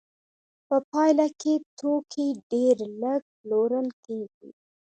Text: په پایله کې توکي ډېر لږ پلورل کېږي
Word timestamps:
په 0.67 0.77
پایله 0.91 1.27
کې 1.41 1.53
توکي 1.79 2.27
ډېر 2.51 2.75
لږ 3.01 3.21
پلورل 3.39 3.87
کېږي 4.05 4.49